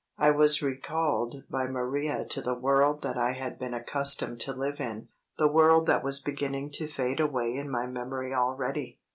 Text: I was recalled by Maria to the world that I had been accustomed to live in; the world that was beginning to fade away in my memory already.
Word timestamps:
I 0.17 0.31
was 0.31 0.63
recalled 0.63 1.43
by 1.47 1.67
Maria 1.67 2.25
to 2.25 2.41
the 2.41 2.55
world 2.55 3.03
that 3.03 3.19
I 3.19 3.33
had 3.33 3.59
been 3.59 3.75
accustomed 3.75 4.39
to 4.39 4.51
live 4.51 4.79
in; 4.79 5.09
the 5.37 5.47
world 5.47 5.85
that 5.85 6.03
was 6.03 6.17
beginning 6.17 6.71
to 6.71 6.87
fade 6.87 7.19
away 7.19 7.53
in 7.53 7.69
my 7.69 7.85
memory 7.85 8.33
already. 8.33 8.97